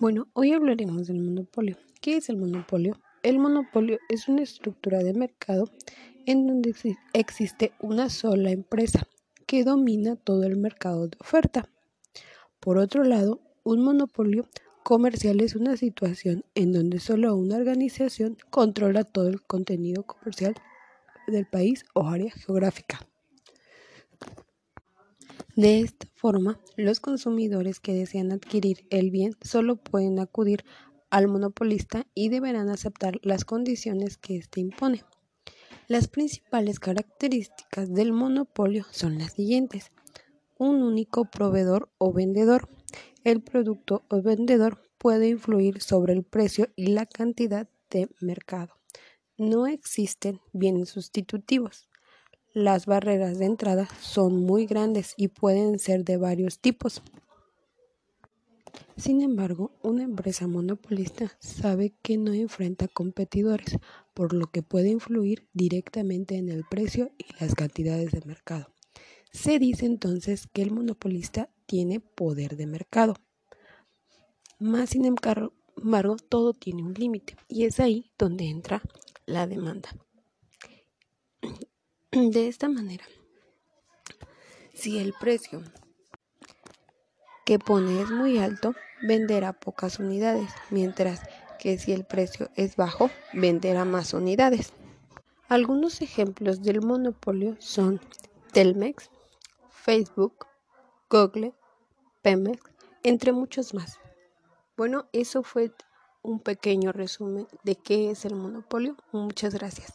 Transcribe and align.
Bueno, 0.00 0.28
hoy 0.32 0.52
hablaremos 0.52 1.08
del 1.08 1.20
monopolio. 1.20 1.76
¿Qué 2.00 2.18
es 2.18 2.28
el 2.28 2.36
monopolio? 2.36 3.00
El 3.24 3.40
monopolio 3.40 3.98
es 4.08 4.28
una 4.28 4.42
estructura 4.42 4.98
de 4.98 5.12
mercado 5.12 5.68
en 6.24 6.46
donde 6.46 6.72
existe 7.14 7.72
una 7.80 8.08
sola 8.08 8.52
empresa 8.52 9.08
que 9.44 9.64
domina 9.64 10.14
todo 10.14 10.44
el 10.44 10.56
mercado 10.56 11.08
de 11.08 11.16
oferta. 11.18 11.68
Por 12.60 12.78
otro 12.78 13.02
lado, 13.02 13.40
un 13.64 13.82
monopolio 13.82 14.46
comercial 14.84 15.40
es 15.40 15.56
una 15.56 15.76
situación 15.76 16.44
en 16.54 16.72
donde 16.72 17.00
solo 17.00 17.34
una 17.34 17.56
organización 17.56 18.36
controla 18.50 19.02
todo 19.02 19.26
el 19.26 19.42
contenido 19.42 20.04
comercial 20.04 20.54
del 21.26 21.46
país 21.46 21.84
o 21.94 22.06
área 22.06 22.30
geográfica. 22.30 23.00
De 25.56 25.80
esta 25.80 26.07
forma, 26.18 26.60
los 26.76 27.00
consumidores 27.00 27.80
que 27.80 27.94
desean 27.94 28.32
adquirir 28.32 28.86
el 28.90 29.10
bien 29.10 29.36
solo 29.40 29.76
pueden 29.76 30.18
acudir 30.18 30.64
al 31.10 31.28
monopolista 31.28 32.06
y 32.14 32.28
deberán 32.28 32.68
aceptar 32.68 33.18
las 33.22 33.44
condiciones 33.44 34.18
que 34.18 34.36
éste 34.36 34.60
impone. 34.60 35.04
Las 35.86 36.08
principales 36.08 36.80
características 36.80 37.94
del 37.94 38.12
monopolio 38.12 38.84
son 38.90 39.18
las 39.18 39.32
siguientes. 39.32 39.90
Un 40.58 40.82
único 40.82 41.24
proveedor 41.24 41.88
o 41.96 42.12
vendedor. 42.12 42.68
El 43.24 43.40
producto 43.40 44.02
o 44.08 44.20
vendedor 44.20 44.82
puede 44.98 45.28
influir 45.28 45.80
sobre 45.80 46.12
el 46.12 46.24
precio 46.24 46.68
y 46.76 46.88
la 46.88 47.06
cantidad 47.06 47.68
de 47.90 48.08
mercado. 48.20 48.74
No 49.38 49.66
existen 49.66 50.40
bienes 50.52 50.90
sustitutivos. 50.90 51.88
Las 52.54 52.86
barreras 52.86 53.38
de 53.38 53.44
entrada 53.44 53.88
son 54.00 54.44
muy 54.44 54.66
grandes 54.66 55.14
y 55.16 55.28
pueden 55.28 55.78
ser 55.78 56.04
de 56.04 56.16
varios 56.16 56.58
tipos. 56.58 57.02
Sin 58.96 59.20
embargo, 59.20 59.70
una 59.82 60.02
empresa 60.02 60.46
monopolista 60.46 61.36
sabe 61.38 61.94
que 62.02 62.16
no 62.16 62.32
enfrenta 62.32 62.88
competidores, 62.88 63.78
por 64.14 64.32
lo 64.32 64.50
que 64.50 64.62
puede 64.62 64.88
influir 64.88 65.46
directamente 65.52 66.36
en 66.36 66.48
el 66.48 66.64
precio 66.64 67.12
y 67.18 67.26
las 67.38 67.54
cantidades 67.54 68.12
de 68.12 68.22
mercado. 68.24 68.66
Se 69.30 69.58
dice 69.58 69.86
entonces 69.86 70.48
que 70.52 70.62
el 70.62 70.72
monopolista 70.72 71.50
tiene 71.66 72.00
poder 72.00 72.56
de 72.56 72.66
mercado. 72.66 73.14
Más 74.58 74.90
sin 74.90 75.04
embargo, 75.04 76.16
todo 76.28 76.54
tiene 76.54 76.82
un 76.82 76.94
límite 76.94 77.36
y 77.46 77.64
es 77.64 77.78
ahí 77.78 78.10
donde 78.18 78.46
entra 78.46 78.82
la 79.26 79.46
demanda. 79.46 79.90
De 82.20 82.48
esta 82.48 82.68
manera, 82.68 83.04
si 84.74 84.98
el 84.98 85.14
precio 85.20 85.62
que 87.46 87.60
pone 87.60 88.02
es 88.02 88.10
muy 88.10 88.38
alto, 88.38 88.74
venderá 89.02 89.52
pocas 89.52 90.00
unidades, 90.00 90.50
mientras 90.70 91.22
que 91.60 91.78
si 91.78 91.92
el 91.92 92.04
precio 92.04 92.50
es 92.56 92.74
bajo, 92.74 93.08
venderá 93.32 93.84
más 93.84 94.14
unidades. 94.14 94.72
Algunos 95.48 96.02
ejemplos 96.02 96.60
del 96.60 96.82
monopolio 96.82 97.54
son 97.60 98.00
Telmex, 98.52 99.10
Facebook, 99.70 100.44
Google, 101.08 101.54
Pemex, 102.22 102.60
entre 103.04 103.30
muchos 103.30 103.74
más. 103.74 104.00
Bueno, 104.76 105.06
eso 105.12 105.44
fue 105.44 105.72
un 106.22 106.40
pequeño 106.40 106.90
resumen 106.90 107.46
de 107.62 107.76
qué 107.76 108.10
es 108.10 108.24
el 108.24 108.34
monopolio. 108.34 108.96
Muchas 109.12 109.54
gracias. 109.54 109.92